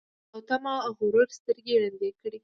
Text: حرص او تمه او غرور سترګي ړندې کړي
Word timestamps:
حرص 0.03 0.31
او 0.35 0.39
تمه 0.49 0.73
او 0.85 0.91
غرور 0.99 1.27
سترګي 1.39 1.75
ړندې 1.81 2.09
کړي 2.21 2.39